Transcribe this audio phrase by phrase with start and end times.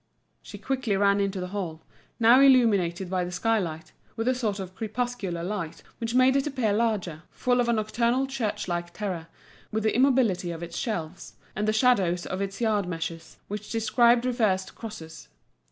[0.41, 1.83] She quickly ran into the hall,
[2.19, 6.73] now illuminated by the skylight, with a sort of crepuscular light which made it appear
[6.73, 9.27] larger, full of a nocturnal church like terror,
[9.71, 14.25] with the immobility of its shelves, and the shadows of its yard measures which described
[14.25, 15.27] reversed crosses.